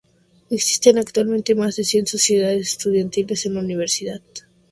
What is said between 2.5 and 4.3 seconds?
estudiantiles en la universidad.